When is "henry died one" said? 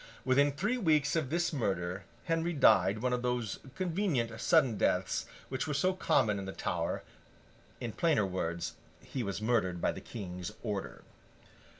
2.23-3.13